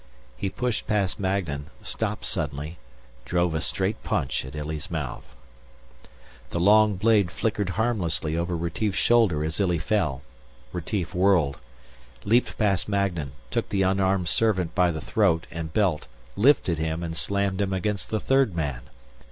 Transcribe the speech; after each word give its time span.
He 0.35 0.49
pushed 0.49 0.87
past 0.87 1.19
Magnan, 1.19 1.67
stopped 1.83 2.25
suddenly, 2.25 2.79
drove 3.23 3.53
a 3.53 3.61
straight 3.61 4.01
punch 4.03 4.43
at 4.43 4.55
Illy's 4.55 4.89
mouth. 4.89 5.35
The 6.49 6.59
long 6.59 6.95
blade 6.95 7.29
flicked 7.29 7.69
harmlessly 7.69 8.35
over 8.35 8.57
Retief's 8.57 8.97
shoulder 8.97 9.45
as 9.45 9.59
Illy 9.59 9.77
fell. 9.77 10.23
Retief 10.73 11.13
whirled, 11.13 11.57
leaped 12.25 12.57
past 12.57 12.89
Magnan, 12.89 13.33
took 13.51 13.69
the 13.69 13.83
unarmed 13.83 14.27
servant 14.27 14.73
by 14.73 14.89
the 14.89 15.01
throat 15.01 15.45
and 15.51 15.71
belt, 15.71 16.07
lifted 16.35 16.79
him 16.79 17.03
and 17.03 17.15
slammed 17.15 17.61
him 17.61 17.71
against 17.71 18.09
the 18.09 18.19
third 18.19 18.55
man. 18.55 18.81